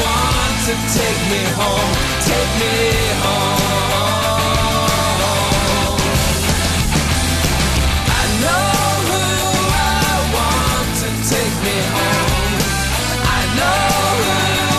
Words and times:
Want 0.00 0.54
to 0.68 0.74
take 0.94 1.20
me 1.32 1.42
home, 1.58 1.92
take 2.24 2.52
me 2.60 2.74
home. 3.22 3.72
I 8.08 8.24
know 8.42 8.68
who 9.08 9.22
I 9.72 10.12
want 10.36 10.88
to 11.02 11.08
take 11.32 11.56
me 11.66 11.76
home. 11.96 12.60
I 13.26 13.40
know 13.58 13.82
who 14.22 14.36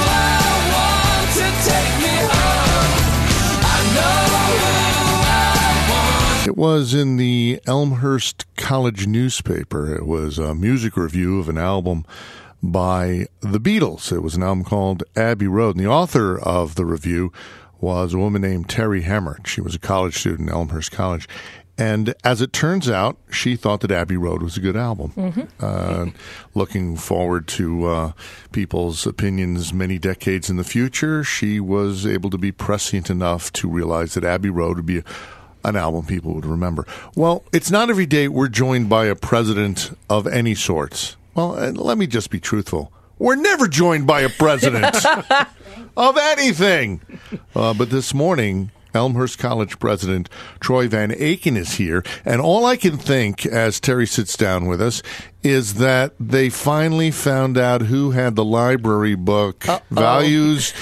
I 0.10 0.42
want 0.74 1.28
to 1.40 1.48
take 1.70 1.94
me 2.06 2.16
home. 2.34 2.94
I 3.62 3.78
know 3.96 4.18
who 4.50 4.68
I 5.28 5.38
want. 5.92 6.48
It 6.48 6.58
was 6.58 6.94
in 6.94 7.18
the 7.18 7.60
Elmhurst 7.66 8.46
College 8.56 9.08
newspaper. 9.08 9.94
It 9.94 10.06
was 10.06 10.38
a 10.40 10.56
music 10.56 10.96
review 10.98 11.40
of 11.40 11.50
an 11.50 11.58
album 11.58 12.06
by 12.64 13.28
the 13.42 13.60
Beatles. 13.60 14.12
It 14.12 14.22
was 14.22 14.36
an 14.36 14.44
album 14.44 14.64
called 14.64 15.04
Abbey 15.16 15.48
Road. 15.48 15.76
And 15.76 15.86
the 15.86 15.90
author 15.90 16.40
of 16.40 16.76
the 16.76 16.86
review 16.86 17.32
was 17.82 18.14
a 18.14 18.18
woman 18.18 18.42
named 18.42 18.70
Terri 18.70 19.04
Hemmert. 19.04 19.46
She 19.46 19.62
was 19.62 19.76
a 19.76 19.80
college 19.80 20.18
student 20.18 20.50
at 20.50 20.56
Elmhurst 20.56 20.92
College. 20.92 21.28
And 21.78 22.14
as 22.24 22.40
it 22.40 22.54
turns 22.54 22.88
out, 22.88 23.18
she 23.32 23.56
thought 23.56 23.82
that 23.82 23.92
Abbey 23.92 24.16
Road 24.16 24.44
was 24.44 24.56
a 24.56 24.60
good 24.60 24.78
album. 24.78 25.50
Uh, 25.60 26.06
looking 26.54 26.96
forward 26.96 27.48
to 27.50 27.88
uh, 27.88 28.12
people's 28.52 29.06
opinions 29.08 29.74
many 29.74 29.98
decades 29.98 30.50
in 30.52 30.56
the 30.56 30.64
future, 30.64 31.24
she 31.24 31.60
was 31.60 32.06
able 32.06 32.30
to 32.30 32.38
be 32.38 32.52
prescient 32.52 33.10
enough 33.10 33.52
to 33.54 33.68
realize 33.68 34.14
that 34.14 34.24
Abbey 34.24 34.52
Road 34.52 34.78
would 34.78 34.86
be 34.86 35.00
a 35.00 35.04
an 35.66 35.76
album 35.76 36.06
people 36.06 36.34
would 36.34 36.46
remember. 36.46 36.86
Well, 37.16 37.44
it's 37.54 37.72
not 37.72 37.90
every 37.90 38.06
day 38.06 38.28
we're 38.28 38.50
joined 38.50 38.90
by 38.90 39.06
a 39.06 39.16
president 39.16 39.98
of 40.10 40.28
any 40.28 40.56
sorts. 40.56 41.16
Well, 41.36 41.56
and 41.56 41.78
let 41.78 41.98
me 41.98 42.08
just 42.08 42.30
be 42.30 42.40
truthful. 42.40 42.92
We're 43.18 43.36
never 43.36 43.68
joined 43.68 44.08
by 44.08 44.22
a 44.22 44.30
president 44.30 44.96
of 45.98 46.18
anything. 46.18 47.02
Uh, 47.56 47.74
but 47.74 47.90
this 47.90 48.14
morning, 48.14 48.72
Elmhurst 48.94 49.40
College 49.40 49.80
president 49.80 50.30
Troy 50.60 50.88
Van 50.88 51.12
Aken 51.12 51.58
is 51.58 51.74
here. 51.74 52.04
And 52.26 52.42
all 52.42 52.66
I 52.66 52.76
can 52.76 52.98
think 52.98 53.46
as 53.46 53.80
Terri 53.80 54.08
sits 54.08 54.38
down 54.38 54.66
with 54.68 54.82
us 54.82 55.02
is 55.42 55.76
that 55.76 56.14
they 56.20 56.50
finally 56.50 57.12
found 57.12 57.58
out 57.58 57.84
who 57.84 58.12
had 58.12 58.36
the 58.36 58.46
library 58.46 59.16
book, 59.16 59.64
Values 59.90 60.74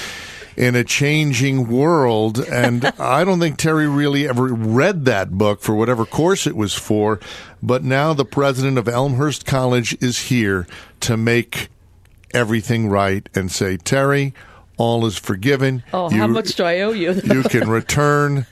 in 0.56 0.74
a 0.74 0.84
changing 0.84 1.68
world. 1.68 2.38
And 2.38 2.84
I 2.98 3.24
don't 3.24 3.40
think 3.40 3.58
Terri 3.58 3.94
really 3.94 4.28
ever 4.28 4.46
read 4.48 5.04
that 5.06 5.32
book 5.32 5.60
for 5.60 5.74
whatever 5.74 6.04
course 6.04 6.46
it 6.46 6.56
was 6.56 6.74
for. 6.74 7.20
But 7.62 7.84
now 7.84 8.12
the 8.14 8.24
president 8.24 8.78
of 8.78 8.88
Elmhurst 8.88 9.46
College 9.46 9.96
is 10.02 10.18
here 10.28 10.66
to 11.00 11.16
make 11.16 11.68
everything 12.34 12.88
right 12.88 13.28
and 13.34 13.50
say, 13.50 13.76
Terri, 13.76 14.32
all 14.76 15.06
is 15.06 15.18
forgiven. 15.18 15.84
Oh, 15.92 16.08
how 16.08 16.26
much 16.26 16.54
do 16.54 16.64
I 16.64 16.80
owe 16.80 16.92
you? 16.92 17.12
you 17.12 17.42
can 17.44 17.68
return 17.70 18.46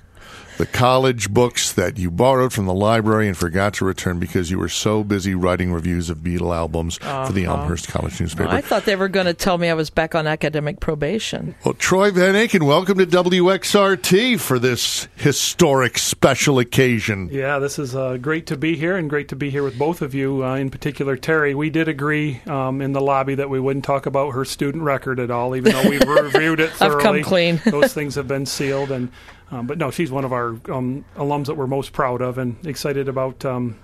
the 0.61 0.67
college 0.67 1.31
books 1.31 1.73
that 1.73 1.99
you 1.99 2.11
borrowed 2.11 2.53
from 2.53 2.67
the 2.67 2.75
library 2.75 3.27
and 3.27 3.35
forgot 3.35 3.73
to 3.73 3.83
return 3.83 4.19
because 4.19 4.51
you 4.51 4.59
were 4.59 4.69
so 4.69 5.03
busy 5.03 5.35
writing 5.35 5.73
reviews 5.73 6.11
of 6.11 6.19
Beatle 6.19 6.55
albums 6.55 6.99
for 6.99 7.33
the 7.33 7.47
Elmhurst 7.47 7.89
College 7.89 8.21
newspaper. 8.21 8.47
Uh-huh. 8.47 8.59
I 8.59 8.61
thought 8.61 8.85
they 8.85 8.95
were 8.95 9.09
going 9.09 9.25
to 9.25 9.33
tell 9.33 9.57
me 9.57 9.71
I 9.71 9.75
was 9.75 9.89
back 9.89 10.15
on 10.15 10.27
academic 10.27 10.79
probation. 10.79 11.55
Well, 11.65 11.73
Troy 11.73 12.11
Van 12.11 12.35
Aken, 12.35 12.67
welcome 12.67 12.99
to 12.99 13.07
WXRT 13.07 14.39
for 14.39 14.59
this 14.59 15.09
historic 15.17 15.97
special 15.97 16.59
occasion. 16.59 17.31
Yeah, 17.33 17.59
this 17.59 17.79
is 17.79 17.97
uh, 17.97 18.19
great 18.19 18.45
to 18.49 18.59
be 18.59 18.77
here 18.77 18.99
and 18.99 19.09
great 19.09 19.29
to 19.29 19.37
be 19.37 19.49
here 19.49 19.63
with 19.63 19.79
both 19.79 20.03
of 20.03 20.13
you. 20.13 20.45
Uh, 20.45 20.57
in 20.57 20.69
particular, 20.69 21.17
Terri, 21.17 21.55
we 21.55 21.71
did 21.71 21.89
agree 21.89 22.43
um, 22.47 22.83
in 22.83 22.93
the 22.93 23.01
lobby 23.01 23.35
that 23.35 23.49
we 23.49 23.59
wouldn't 23.59 23.87
talk 23.87 24.05
about 24.05 24.33
her 24.33 24.45
student 24.45 24.85
record 24.85 25.21
at 25.21 25.31
all, 25.31 25.57
even 25.57 25.73
though 25.73 25.89
we've 25.89 26.03
reviewed 26.07 26.61
it 26.61 26.69
thoroughly. 26.73 26.97
I've 26.97 27.03
thoroughly. 27.03 27.23
come 27.23 27.29
clean. 27.31 27.63
Those 27.65 27.95
things 27.95 28.15
have 28.17 28.29
been 28.29 28.45
sealed, 28.45 28.91
and 28.91 29.11
um, 29.51 29.67
but 29.67 29.79
no, 29.79 29.91
she's 29.91 30.11
one 30.11 30.25
of 30.25 30.33
our 30.33 30.49
um, 30.71 31.05
alums 31.17 31.47
that 31.47 31.55
we're 31.55 31.67
most 31.67 31.93
proud 31.93 32.21
of 32.23 32.39
and 32.39 32.65
excited 32.67 33.09
about 33.09 33.45
um, 33.45 33.79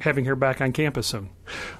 having 0.00 0.24
her 0.24 0.34
back 0.34 0.60
on 0.60 0.72
campus 0.72 1.06
soon. 1.08 1.30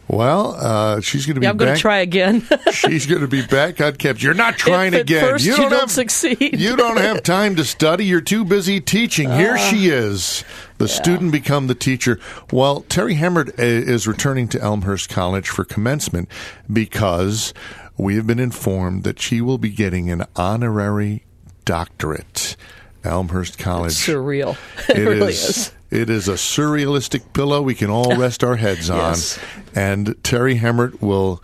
Well, 0.08 0.54
uh, 0.60 1.00
she's 1.00 1.24
going 1.26 1.34
to 1.36 1.40
be 1.40 1.44
Yeah, 1.46 1.50
I'm 1.50 1.56
going 1.56 1.74
to 1.74 1.80
try 1.80 1.98
again. 1.98 2.46
She's 2.70 3.06
going 3.06 3.22
to 3.22 3.26
be 3.26 3.44
back 3.46 3.80
on 3.80 3.96
campus. 3.96 4.22
You're 4.22 4.34
not 4.34 4.58
trying 4.58 4.92
If 4.92 5.00
at 5.00 5.00
again. 5.02 5.24
first 5.24 5.44
you 5.46 5.56
don't, 5.56 5.70
don't 5.70 5.80
have, 5.80 5.90
succeed. 5.90 6.60
You 6.60 6.76
don't 6.76 6.98
have 6.98 7.22
time 7.24 7.56
to 7.56 7.64
study. 7.64 8.04
You're 8.04 8.20
too 8.20 8.44
busy 8.44 8.80
teaching. 8.80 9.30
Here 9.32 9.54
Uh, 9.54 9.56
she 9.56 9.88
is. 9.88 10.44
The 10.76 10.86
student 10.86 11.32
become 11.32 11.66
the 11.66 11.74
teacher. 11.74 12.20
Well, 12.52 12.82
Terri 12.82 13.16
Hemmert 13.16 13.48
uh, 13.58 13.62
is 13.62 14.06
returning 14.06 14.48
to 14.48 14.60
Elmhurst 14.60 15.08
College 15.08 15.48
for 15.48 15.64
commencement 15.64 16.28
because 16.70 17.54
we 17.96 18.16
have 18.16 18.26
been 18.26 18.38
informed 18.40 19.04
that 19.04 19.18
she 19.18 19.40
will 19.40 19.58
be 19.58 19.70
getting 19.70 20.10
an 20.10 20.24
honorary 20.36 21.24
doctorate. 21.64 22.56
Elmhurst 23.04 23.58
College. 23.58 23.92
Surreal. 23.92 24.56
It, 24.88 24.98
really 24.98 25.32
is. 25.32 25.72
It 25.90 26.10
is 26.10 26.28
a 26.28 26.34
surrealistic 26.34 27.32
pillow 27.32 27.62
we 27.62 27.74
can 27.74 27.90
all 27.90 28.16
rest 28.16 28.42
our 28.42 28.56
heads 28.56 28.90
on. 28.90 29.10
Yes. 29.12 29.38
And 29.74 30.08
Terri 30.22 30.56
Hemmert 30.58 31.00
will, 31.00 31.42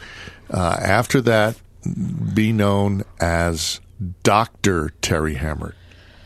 uh, 0.50 0.76
after 0.80 1.20
that, 1.22 1.56
be 2.34 2.52
known 2.52 3.04
as 3.20 3.80
Dr. 4.22 4.92
Terri 5.02 5.36
Hemmert. 5.36 5.76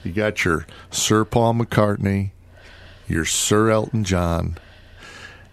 You 0.05 0.13
got 0.13 0.45
your 0.45 0.67
Sir 0.91 1.25
Paul 1.25 1.55
McCartney, 1.55 2.31
your 3.09 3.25
Sir 3.25 3.71
Elton 3.71 4.05
John, 4.05 4.59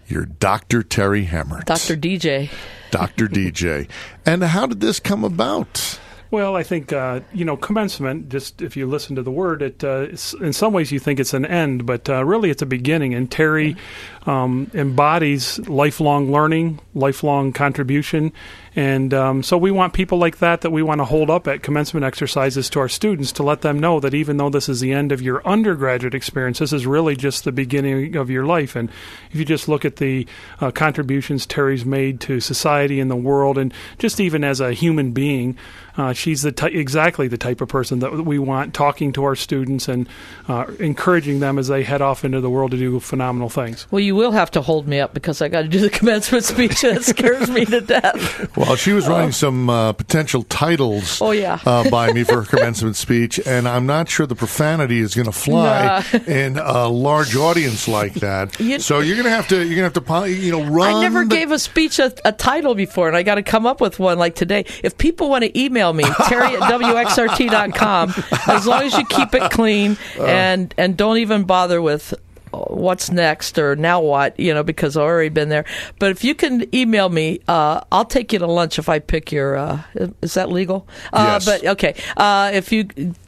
your 0.06 0.26
Dr. 0.26 0.82
Terri 0.82 1.26
Hemmert. 1.26 1.66
Dr. 1.66 1.96
DJ. 1.96 2.50
Dr. 2.90 3.28
DJ. 3.28 3.88
And 4.26 4.42
how 4.42 4.66
did 4.66 4.80
this 4.80 5.00
come 5.00 5.24
about? 5.24 5.98
Well, 6.32 6.56
I 6.56 6.62
think 6.62 6.94
uh, 6.94 7.20
you 7.34 7.44
know 7.44 7.58
commencement. 7.58 8.30
Just 8.30 8.62
if 8.62 8.74
you 8.74 8.86
listen 8.86 9.16
to 9.16 9.22
the 9.22 9.30
word, 9.30 9.60
it 9.60 9.84
uh, 9.84 10.06
in 10.40 10.54
some 10.54 10.72
ways 10.72 10.90
you 10.90 10.98
think 10.98 11.20
it's 11.20 11.34
an 11.34 11.44
end, 11.44 11.84
but 11.84 12.08
uh, 12.08 12.24
really 12.24 12.48
it's 12.48 12.62
a 12.62 12.66
beginning. 12.66 13.12
And 13.12 13.30
Terri 13.30 13.76
um, 14.24 14.70
embodies 14.72 15.58
lifelong 15.68 16.32
learning, 16.32 16.80
lifelong 16.94 17.52
contribution, 17.52 18.32
and 18.74 19.12
um, 19.12 19.42
so 19.42 19.58
we 19.58 19.70
want 19.70 19.92
people 19.92 20.18
like 20.18 20.38
that 20.38 20.62
that 20.62 20.70
we 20.70 20.82
want 20.82 21.00
to 21.00 21.04
hold 21.04 21.28
up 21.28 21.46
at 21.46 21.62
commencement 21.62 22.04
exercises 22.04 22.70
to 22.70 22.80
our 22.80 22.88
students 22.88 23.32
to 23.32 23.42
let 23.42 23.60
them 23.60 23.78
know 23.78 24.00
that 24.00 24.14
even 24.14 24.38
though 24.38 24.48
this 24.48 24.68
is 24.68 24.80
the 24.80 24.92
end 24.92 25.12
of 25.12 25.20
your 25.20 25.46
undergraduate 25.46 26.14
experience, 26.14 26.58
this 26.58 26.72
is 26.72 26.86
really 26.86 27.14
just 27.14 27.44
the 27.44 27.52
beginning 27.52 28.16
of 28.16 28.30
your 28.30 28.46
life. 28.46 28.74
And 28.74 28.90
if 29.30 29.38
you 29.38 29.44
just 29.44 29.68
look 29.68 29.84
at 29.84 29.96
the 29.96 30.26
uh, 30.60 30.70
contributions 30.70 31.44
Terri's 31.44 31.84
made 31.84 32.20
to 32.22 32.40
society 32.40 32.98
and 32.98 33.10
the 33.10 33.16
world, 33.16 33.58
and 33.58 33.74
just 33.98 34.20
even 34.20 34.42
as 34.42 34.60
a 34.60 34.72
human 34.72 35.12
being, 35.12 35.58
uh, 35.96 36.14
she's 36.14 36.40
the 36.40 36.52
ty- 36.52 36.68
exactly 36.68 37.28
the 37.28 37.36
type 37.36 37.60
of 37.60 37.68
person 37.68 37.98
that 37.98 38.24
we 38.24 38.38
want 38.38 38.72
talking 38.72 39.12
to 39.12 39.24
our 39.24 39.36
students 39.36 39.88
and 39.88 40.08
uh, 40.48 40.64
encouraging 40.78 41.40
them 41.40 41.58
as 41.58 41.68
they 41.68 41.82
head 41.82 42.00
off 42.00 42.24
into 42.24 42.40
the 42.40 42.48
world 42.48 42.70
to 42.70 42.78
do 42.78 42.98
phenomenal 42.98 43.50
things. 43.50 43.86
Well, 43.90 44.00
you 44.00 44.14
will 44.14 44.32
have 44.32 44.50
to 44.52 44.62
hold 44.62 44.88
me 44.88 45.00
up 45.00 45.12
because 45.12 45.42
I 45.42 45.48
got 45.48 45.62
to 45.62 45.68
do 45.68 45.78
the 45.78 45.90
commencement 45.90 46.44
speech. 46.44 46.82
and 46.84 46.96
it 46.96 47.04
scares 47.04 47.50
me 47.50 47.66
to 47.66 47.82
death. 47.82 48.56
Well, 48.62 48.76
she 48.76 48.92
was 48.92 49.08
writing 49.08 49.32
some 49.32 49.68
uh, 49.68 49.92
potential 49.92 50.44
titles 50.44 51.20
Oh, 51.20 51.32
yeah. 51.32 51.58
uh, 51.66 51.90
by 51.90 52.12
me 52.12 52.22
for 52.24 52.42
her 52.42 52.48
commencement 52.48 52.96
speech, 52.96 53.40
and 53.44 53.66
I'm 53.68 53.86
not 53.86 54.08
sure 54.08 54.26
the 54.26 54.36
profanity 54.36 55.00
is 55.00 55.14
going 55.14 55.26
to 55.26 55.32
fly 55.32 56.04
in 56.26 56.56
a 56.58 56.86
large 56.88 57.34
audience 57.36 57.88
like 57.88 58.14
that. 58.14 58.58
You- 58.60 58.78
so 58.78 59.00
you're 59.00 59.16
going 59.16 59.24
to 59.24 59.30
have 59.30 59.48
to 59.48 59.56
you're 59.56 59.76
going 59.76 59.92
to 59.92 60.00
have 60.12 60.24
to 60.24 60.30
you 60.32 60.52
know 60.52 60.62
run. 60.64 60.94
I 60.94 61.00
never 61.00 61.24
the- 61.24 61.34
gave 61.34 61.50
a 61.50 61.58
speech 61.58 61.98
a, 61.98 62.12
a 62.24 62.30
title 62.32 62.74
before, 62.74 63.08
and 63.08 63.16
I 63.16 63.22
got 63.24 63.34
to 63.34 63.42
come 63.42 63.66
up 63.66 63.80
with 63.80 63.98
one 63.98 64.18
like 64.18 64.34
today. 64.36 64.64
If 64.84 64.96
people 64.96 65.28
want 65.28 65.42
to 65.44 65.58
email 65.58 65.92
me, 65.92 66.04
Terri 66.04 66.58
at 66.60 66.70
WXRT.com, 66.72 68.14
as 68.48 68.66
long 68.66 68.82
as 68.82 68.96
you 68.96 69.04
keep 69.06 69.34
it 69.34 69.50
clean 69.50 69.96
and, 70.18 70.72
and 70.78 70.96
don't 70.96 71.18
even 71.18 71.44
bother 71.44 71.82
with 71.82 72.14
uh, 72.14 72.16
what's 72.52 73.10
next 73.10 73.58
or 73.58 73.74
now 73.76 74.00
what, 74.00 74.38
you 74.38 74.52
know, 74.54 74.62
because 74.62 74.96
I've 74.96 75.02
already 75.04 75.28
been 75.30 75.48
there. 75.48 75.64
But 75.98 76.10
if 76.10 76.22
you 76.24 76.34
can 76.34 76.72
email 76.74 77.08
me, 77.08 77.40
uh, 77.48 77.80
I'll 77.90 78.04
take 78.04 78.32
you 78.32 78.38
to 78.38 78.46
lunch 78.46 78.78
if 78.78 78.88
I 78.88 78.98
pick 78.98 79.32
your, 79.32 79.56
uh, 79.56 79.82
is 80.22 80.34
that 80.34 80.50
legal? 80.50 80.86
Uh, 81.12 81.30
Yes. 81.32 81.44
But 81.44 81.66
okay, 81.66 81.94
uh, 82.16 82.50
if 82.52 82.72
you 82.72 82.84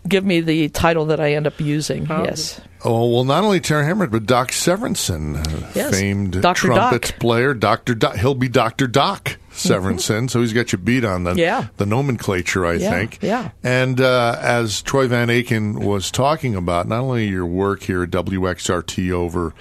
give 0.08 0.24
me 0.24 0.40
the 0.40 0.68
title 0.68 1.06
that 1.06 1.20
I 1.20 1.32
end 1.34 1.46
up 1.46 1.58
using, 1.60 2.06
yes. 2.06 2.60
Oh 2.84 3.08
well, 3.08 3.24
not 3.24 3.44
only 3.44 3.60
Terri 3.60 3.86
Hemmert, 3.86 4.10
but 4.10 4.26
Doc 4.26 4.50
Severinsen, 4.50 5.36
uh, 5.38 5.70
Yes, 5.74 5.98
famed 5.98 6.42
Dr. 6.42 6.66
trumpet 6.66 7.02
Doc. 7.02 7.18
player, 7.18 7.54
Doctor 7.54 7.94
Doc. 7.94 8.16
He'll 8.16 8.34
be 8.34 8.48
Doctor 8.48 8.86
Doc 8.86 9.38
Severinsen, 9.68 10.30
so 10.30 10.40
he's 10.40 10.52
got 10.52 10.72
you 10.72 10.78
beat 10.78 11.04
on 11.04 11.24
the. 11.24 11.34
Yeah. 11.34 11.68
the 11.76 11.86
nomenclature, 11.86 12.64
I 12.66 12.74
Yeah, 12.74 12.90
think. 12.90 13.18
yeah. 13.22 13.50
And 13.62 14.00
uh, 14.00 14.36
as 14.40 14.82
Troy 14.82 15.06
Van 15.08 15.28
Aken 15.28 15.84
was 15.84 16.10
talking 16.10 16.54
about, 16.54 16.88
not 16.88 17.00
only 17.00 17.26
your 17.28 17.46
work 17.46 17.82
here 17.84 18.02
at 18.02 18.10
WXRT 18.10 19.10
over, 19.10 19.54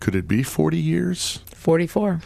could 0.00 0.14
it 0.14 0.26
be 0.26 0.42
40 0.42 0.78
years? 0.78 1.40
44. 1.54 2.20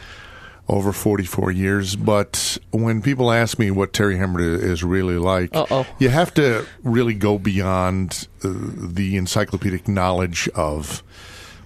Over 0.66 0.92
44 0.92 1.50
years. 1.50 1.94
But 1.96 2.56
when 2.70 3.02
people 3.02 3.31
ask 3.31 3.58
me 3.58 3.70
what 3.70 3.92
Terri 3.92 4.16
Hemmert 4.16 4.40
is 4.62 4.82
really 4.82 5.19
like, 5.19 5.54
Uh-oh. 5.54 5.86
you 5.98 6.08
have 6.08 6.32
to 6.34 6.64
really 6.82 7.12
go 7.14 7.38
beyond 7.38 8.28
uh, 8.42 8.48
the 8.52 9.16
encyclopedic 9.16 9.88
knowledge 9.88 10.48
of 10.54 11.02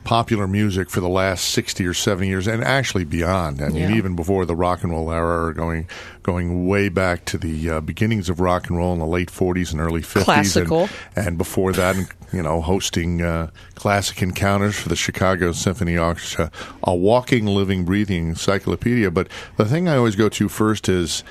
popular 0.09 0.47
music 0.47 0.89
for 0.89 1.01
the 1.01 1.09
last 1.09 1.51
60 1.51 1.85
or 1.87 1.93
70 1.93 2.29
years 2.29 2.47
and 2.47 2.65
actually 2.65 3.05
beyond. 3.05 3.61
I 3.61 3.69
mean, 3.69 3.91
Yeah. 3.91 3.95
even 3.97 4.17
before 4.17 4.47
the 4.47 4.57
rock 4.57 4.83
and 4.83 4.91
roll 4.91 5.13
era, 5.13 5.53
going 5.53 5.87
going 6.23 6.67
way 6.67 6.89
back 6.89 7.27
to 7.27 7.37
the 7.37 7.69
uh, 7.69 7.81
beginnings 7.83 8.31
of 8.31 8.41
rock 8.41 8.71
and 8.71 8.79
roll 8.79 8.95
in 8.95 9.01
the 9.01 9.07
late 9.07 9.31
40s 9.31 9.71
and 9.71 9.83
early 9.83 10.01
50s. 10.01 10.25
Classical. 10.25 10.89
And, 11.15 11.27
and 11.27 11.37
before 11.39 11.73
that, 11.75 11.95
you 12.33 12.43
know, 12.43 12.63
hosting 12.63 13.21
uh, 13.21 13.51
classic 13.75 14.23
encounters 14.23 14.77
for 14.79 14.89
the 14.89 14.97
Chicago 14.97 15.53
Symphony 15.53 15.99
Orchestra, 15.99 16.51
a 16.83 16.95
walking, 16.95 17.45
living, 17.45 17.85
breathing 17.85 18.31
encyclopedia. 18.31 19.11
But 19.11 19.29
the 19.59 19.67
thing 19.67 19.89
I 19.91 19.97
always 19.99 20.17
go 20.17 20.31
to 20.31 20.49
first 20.49 20.89
is 20.89 21.23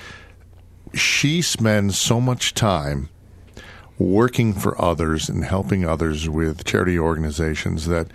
she 0.94 1.42
spends 1.42 1.98
so 1.98 2.22
much 2.22 2.54
time 2.54 3.10
working 3.98 4.54
for 4.54 4.80
others 4.80 5.30
and 5.30 5.46
helping 5.46 5.84
others 5.84 6.30
with 6.30 6.64
charity 6.64 7.00
organizations 7.00 7.88
that 7.88 8.08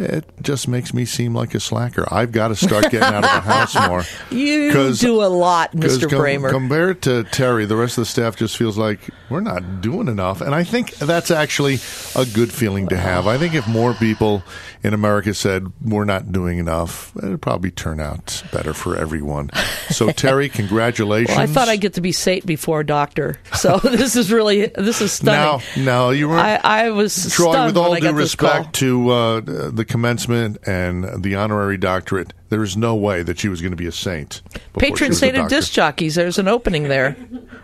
it 0.00 0.24
just 0.42 0.66
makes 0.68 0.94
me 0.94 1.04
seem 1.04 1.34
like 1.34 1.54
a 1.54 1.60
slacker. 1.60 2.06
I've 2.10 2.32
got 2.32 2.48
to 2.48 2.56
start 2.56 2.84
getting 2.84 3.02
out 3.02 3.16
of 3.16 3.22
the 3.22 3.40
house 3.40 3.74
more. 3.88 4.04
You 4.30 4.94
do 4.94 5.22
a 5.22 5.26
lot, 5.26 5.72
Mr. 5.72 6.08
com- 6.08 6.20
Brehmer. 6.20 6.50
Compared 6.50 7.02
to 7.02 7.24
Terri, 7.24 7.66
the 7.66 7.76
rest 7.76 7.98
of 7.98 8.02
the 8.02 8.06
staff 8.06 8.36
just 8.36 8.56
feels 8.56 8.78
like 8.78 9.00
we're 9.28 9.40
not 9.40 9.80
doing 9.80 10.08
enough. 10.08 10.40
And 10.40 10.54
I 10.54 10.64
think 10.64 10.94
that's 10.96 11.30
actually 11.30 11.78
a 12.14 12.24
good 12.26 12.52
feeling 12.52 12.88
to 12.88 12.96
have. 12.96 13.26
I 13.26 13.38
think 13.38 13.54
if 13.54 13.66
more 13.66 13.92
people 13.94 14.42
in 14.82 14.94
America 14.94 15.34
said 15.34 15.70
we're 15.84 16.04
not 16.04 16.32
doing 16.32 16.58
enough, 16.58 17.12
it'd 17.18 17.42
probably 17.42 17.70
turn 17.70 18.00
out 18.00 18.42
better 18.52 18.72
for 18.72 18.96
everyone. 18.96 19.50
So, 19.90 20.06
Terri, 20.10 20.50
congratulations. 20.50 21.36
well, 21.36 21.40
I 21.40 21.46
thought 21.46 21.68
I'd 21.68 21.80
get 21.80 21.94
to 21.94 22.00
be 22.00 22.12
sate 22.12 22.46
before 22.46 22.80
a 22.80 22.86
doctor. 22.86 23.38
So 23.54 23.78
this 23.82 24.16
is 24.16 24.32
really, 24.32 24.66
this 24.66 25.00
is 25.00 25.12
stunning. 25.12 25.62
Now, 25.76 25.82
no, 25.84 26.10
you 26.10 26.28
weren't. 26.28 26.40
I, 26.64 26.86
I 26.86 26.90
was 26.90 27.14
Troy, 27.34 27.52
stunned 27.52 27.66
with 27.66 27.76
all 27.76 27.94
due 27.96 28.12
respect 28.12 28.74
to 28.76 29.10
uh, 29.10 29.40
the 29.40 29.84
commencement 29.90 30.56
and 30.66 31.22
the 31.22 31.34
honorary 31.34 31.76
doctorate, 31.76 32.32
there 32.48 32.62
is 32.62 32.76
no 32.76 32.94
way 32.94 33.22
that 33.22 33.38
she 33.38 33.48
was 33.48 33.60
going 33.60 33.72
to 33.72 33.76
be 33.76 33.86
a 33.86 33.92
saint. 33.92 34.40
Patron 34.78 35.12
saint 35.12 35.36
of 35.36 35.48
disc 35.48 35.72
jockeys. 35.72 36.14
There's 36.14 36.38
an 36.38 36.48
opening 36.48 36.84
there. 36.84 37.16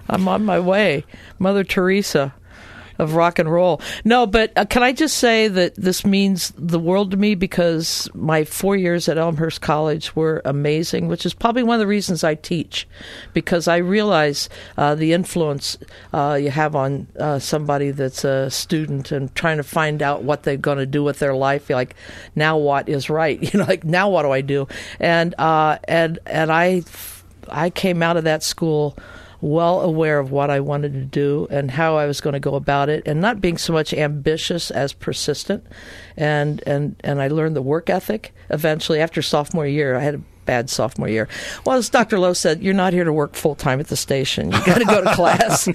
I'm 0.09 0.29
on 0.29 0.45
my 0.45 0.61
way. 0.61 1.05
Mother 1.39 1.65
Teresa 1.65 2.35
of 2.99 3.15
rock 3.15 3.39
and 3.39 3.51
roll. 3.51 3.81
No, 4.05 4.27
but 4.27 4.53
uh, 4.57 4.65
can 4.65 4.83
I 4.83 4.93
just 4.93 5.19
say 5.19 5.49
that 5.49 5.75
this 5.77 6.05
means 6.05 6.53
the 6.57 6.79
world 6.79 7.11
to 7.13 7.17
me 7.17 7.35
because 7.35 8.09
my 8.15 8.45
four 8.45 8.77
years 8.77 9.09
at 9.09 9.19
Elmhurst 9.19 9.61
College 9.61 10.15
were 10.15 10.43
amazing, 10.45 11.09
which 11.09 11.27
is 11.27 11.35
probably 11.35 11.63
one 11.63 11.75
of 11.75 11.81
the 11.81 11.87
reasons 11.87 12.25
I 12.25 12.35
teach, 12.35 12.87
because 13.33 13.69
I 13.69 13.77
realize 13.79 14.49
uh, 14.77 14.95
the 14.95 15.13
influence 15.13 15.79
uh, 16.13 16.39
you 16.41 16.51
have 16.51 16.75
on 16.75 17.07
uh, 17.19 17.39
somebody 17.39 17.91
that's 17.91 18.25
a 18.25 18.51
student 18.51 19.13
and 19.13 19.35
trying 19.35 19.57
to 19.59 19.63
find 19.63 20.03
out 20.03 20.23
what 20.23 20.43
they're 20.43 20.57
going 20.57 20.79
to 20.79 20.87
do 20.87 21.03
with 21.03 21.19
their 21.19 21.35
life. 21.35 21.69
You're 21.69 21.79
like, 21.79 21.95
now 22.35 22.57
what 22.57 22.89
is 22.89 23.11
right? 23.11 23.43
You 23.57 23.61
know, 23.61 23.67
like 23.67 23.85
now 23.85 24.11
what 24.11 24.23
do 24.23 24.33
I 24.33 24.41
do? 24.41 24.67
And 24.99 25.35
uh, 25.39 25.79
and 25.85 26.19
and 26.27 26.51
I 26.51 26.83
I 27.49 27.71
came 27.71 28.03
out 28.03 28.17
of 28.17 28.25
that 28.25 28.43
school 28.43 28.99
well 29.47 29.81
aware 29.81 30.19
of 30.19 30.33
what 30.33 30.51
I 30.51 30.61
wanted 30.61 30.93
to 30.95 31.05
do 31.05 31.47
and 31.51 31.71
how 31.71 31.97
I 31.97 32.07
was 32.07 32.21
going 32.21 32.35
to 32.35 32.41
go 32.41 32.55
about 32.57 32.89
it, 32.89 33.07
and 33.07 33.21
not 33.21 33.41
being 33.41 33.57
so 33.57 33.73
much 33.73 33.95
ambitious 33.95 34.71
as 34.71 34.93
persistent. 34.93 35.65
And 36.17 36.63
and 36.67 36.97
and 37.01 37.23
I 37.23 37.29
learned 37.29 37.57
the 37.57 37.63
work 37.63 37.89
ethic 37.89 38.35
eventually 38.51 39.01
after 39.01 39.23
sophomore 39.23 39.67
year. 39.67 39.97
I 39.97 40.01
had 40.01 40.17
a 40.17 40.21
bad 40.47 40.71
sophomore 40.71 41.09
year. 41.09 41.29
Well, 41.65 41.77
as 41.77 41.89
Dr. 41.91 42.19
Lowe 42.19 42.33
said, 42.33 42.63
you're 42.63 42.73
not 42.73 42.93
here 42.93 43.05
to 43.05 43.13
work 43.13 43.35
full 43.35 43.55
time 43.55 43.81
at 43.81 43.89
the 43.89 43.97
station. 43.97 44.53
You 44.53 44.65
got 44.65 44.79
to 44.79 44.85
go 44.85 45.03
to 45.03 45.15
class. 45.15 45.69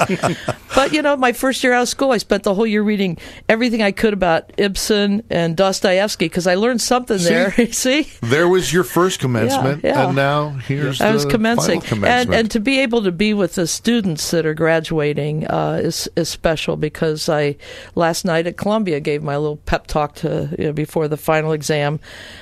But 0.75 0.93
you 0.93 1.01
know, 1.01 1.15
my 1.17 1.31
first 1.33 1.63
year 1.63 1.73
out 1.73 1.83
of 1.83 1.89
school, 1.89 2.11
I 2.11 2.17
spent 2.17 2.43
the 2.43 2.53
whole 2.53 2.67
year 2.67 2.81
reading 2.83 3.17
everything 3.49 3.81
I 3.81 3.91
could 3.91 4.13
about 4.13 4.51
Ibsen 4.57 5.23
and 5.29 5.55
Dostoevsky 5.57 6.25
because 6.25 6.47
I 6.47 6.55
learned 6.55 6.81
something 6.81 7.17
there. 7.17 7.53
You 7.61 7.71
see. 7.71 8.07
There 8.21 8.47
was 8.47 8.73
your 8.73 8.83
first 8.83 9.19
commencement, 9.19 9.83
Yeah, 9.83 9.89
yeah. 9.93 10.07
and 10.07 10.15
now 10.15 10.49
here's 10.49 10.99
I 11.01 11.11
was 11.11 11.25
the 11.25 11.31
commencing, 11.31 11.81
final 11.81 11.95
commencement. 11.95 12.29
and 12.29 12.39
and 12.39 12.51
to 12.51 12.59
be 12.59 12.79
able 12.79 13.03
to 13.03 13.11
be 13.11 13.33
with 13.33 13.55
the 13.55 13.67
students 13.67 14.31
that 14.31 14.45
are 14.45 14.53
graduating 14.53 15.47
uh, 15.47 15.79
is 15.83 16.09
is 16.15 16.29
special 16.29 16.77
because 16.77 17.29
I 17.29 17.57
last 17.95 18.25
night 18.25 18.47
at 18.47 18.57
Columbia 18.57 18.99
gave 18.99 19.21
my 19.23 19.37
little 19.37 19.57
pep 19.57 19.87
talk 19.87 20.15
to 20.15 20.53
you 20.57 20.65
know, 20.65 20.73
before 20.73 21.07
the 21.07 21.17
final 21.17 21.51
exam, 21.51 21.99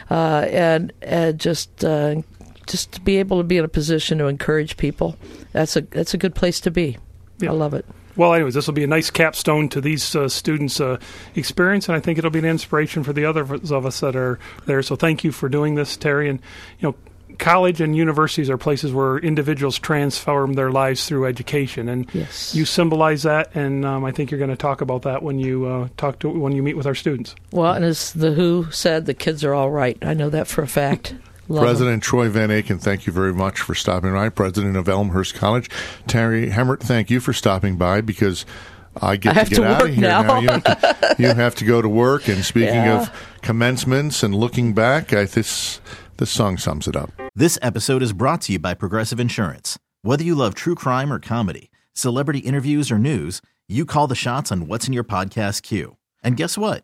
uh, 0.09 0.45
and 0.49 0.93
and 1.01 1.39
just. 1.39 1.83
Uh, 1.83 2.21
just 2.67 2.91
to 2.91 3.01
be 3.01 3.17
able 3.17 3.39
to 3.39 3.43
be 3.43 3.57
in 3.57 3.65
a 3.65 3.67
position 3.67 4.19
to 4.19 4.27
encourage 4.27 4.77
people, 4.77 5.17
that's 5.53 5.75
a 5.75 5.81
that's 5.81 6.13
a 6.13 6.17
good 6.19 6.35
place 6.35 6.59
to 6.59 6.69
be. 6.69 6.97
Yeah. 7.39 7.49
I 7.49 7.53
love 7.53 7.73
it. 7.73 7.83
Well, 8.19 8.33
anyways, 8.33 8.53
this 8.53 8.67
will 8.67 8.73
be 8.73 8.83
a 8.83 8.87
nice 8.87 9.09
capstone 9.09 9.69
to 9.69 9.79
these 9.79 10.13
uh, 10.13 10.27
students' 10.27 10.81
uh, 10.81 10.97
experience, 11.35 11.87
and 11.87 11.95
I 11.95 12.01
think 12.01 12.17
it'll 12.17 12.29
be 12.29 12.39
an 12.39 12.43
inspiration 12.43 13.01
for 13.01 13.13
the 13.13 13.23
others 13.23 13.71
of 13.71 13.85
us 13.85 14.01
that 14.01 14.13
are 14.17 14.37
there. 14.65 14.83
So, 14.83 14.97
thank 14.97 15.23
you 15.23 15.31
for 15.31 15.47
doing 15.47 15.75
this, 15.75 15.95
Terri. 15.95 16.29
And 16.29 16.41
you 16.79 16.89
know, 16.89 16.95
college 17.37 17.79
and 17.79 17.95
universities 17.95 18.49
are 18.49 18.57
places 18.57 18.91
where 18.91 19.19
individuals 19.19 19.79
transform 19.79 20.55
their 20.55 20.69
lives 20.69 21.07
through 21.07 21.27
education, 21.27 21.87
and 21.87 22.13
Yes. 22.13 22.53
you 22.53 22.65
symbolize 22.65 23.23
that. 23.23 23.55
And 23.55 23.85
um, 23.85 24.03
I 24.03 24.11
think 24.11 24.31
you're 24.31 24.37
going 24.37 24.49
to 24.49 24.57
talk 24.57 24.81
about 24.81 25.03
that 25.03 25.23
when 25.23 25.39
you 25.39 25.65
uh, 25.65 25.87
talk 25.95 26.19
to 26.19 26.29
when 26.29 26.51
you 26.51 26.61
meet 26.61 26.75
with 26.75 26.87
our 26.87 26.95
students. 26.95 27.35
Well, 27.53 27.71
and 27.71 27.85
as 27.85 28.11
the 28.11 28.33
Who 28.33 28.67
said, 28.69 29.05
the 29.05 29.13
kids 29.13 29.45
are 29.45 29.53
all 29.53 29.71
right. 29.71 29.97
I 30.01 30.13
know 30.13 30.29
that 30.29 30.47
for 30.47 30.61
a 30.61 30.67
fact. 30.67 31.15
Love 31.49 31.63
'em. 31.63 31.67
President 31.67 32.03
Troy 32.03 32.29
Van 32.29 32.49
Aken, 32.49 32.79
thank 32.79 33.05
you 33.07 33.11
very 33.13 33.33
much 33.33 33.59
for 33.59 33.75
stopping 33.75 34.13
by. 34.13 34.29
President 34.29 34.77
of 34.77 34.87
Elmhurst 34.87 35.33
College, 35.35 35.69
Terri 36.07 36.49
Hemmert, 36.49 36.81
thank 36.81 37.09
you 37.09 37.19
for 37.19 37.33
stopping 37.33 37.75
by 37.75 38.01
because 38.01 38.45
I 39.01 39.17
get 39.17 39.31
I 39.35 39.39
have 39.39 39.49
to 39.49 39.55
get 39.55 39.61
to 39.61 39.67
out 39.67 39.81
of 39.83 39.89
here 39.93 40.01
now. 40.07 40.39
You, 40.39 40.47
have 40.49 40.63
to, 40.63 41.15
you 41.19 41.27
have 41.33 41.55
to 41.55 41.65
go 41.65 41.81
to 41.81 41.89
work. 41.89 42.27
And 42.27 42.45
speaking 42.45 42.75
Yeah. 42.75 43.01
of 43.01 43.11
commencements 43.41 44.23
and 44.23 44.33
looking 44.35 44.73
back, 44.73 45.11
I, 45.13 45.25
this 45.25 45.81
this 46.17 46.29
song 46.29 46.57
sums 46.57 46.87
it 46.87 46.95
up. 46.95 47.11
This 47.35 47.57
episode 47.61 48.03
is 48.03 48.13
brought 48.13 48.41
to 48.41 48.53
you 48.53 48.59
by 48.59 48.73
Progressive 48.73 49.19
Insurance. 49.19 49.79
Whether 50.01 50.23
you 50.23 50.35
love 50.35 50.53
true 50.53 50.75
crime 50.75 51.11
or 51.13 51.19
comedy, 51.19 51.71
celebrity 51.93 52.39
interviews 52.39 52.91
or 52.91 52.99
news, 52.99 53.41
you 53.67 53.85
call 53.85 54.07
the 54.07 54.15
shots 54.15 54.51
on 54.51 54.67
what's 54.67 54.87
in 54.87 54.93
your 54.93 55.03
podcast 55.05 55.61
queue. 55.63 55.95
And 56.23 56.35
guess 56.35 56.57
what? 56.57 56.83